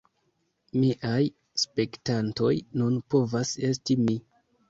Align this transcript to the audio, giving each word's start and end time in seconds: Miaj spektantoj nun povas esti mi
Miaj 0.83 1.19
spektantoj 1.65 2.51
nun 2.81 2.97
povas 3.15 3.53
esti 3.73 4.01
mi 4.07 4.19